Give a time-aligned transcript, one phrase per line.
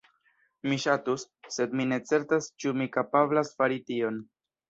[0.69, 1.25] Mi ŝatus,
[1.57, 4.19] sed mi ne certas ĉu mi kapablas fari tion.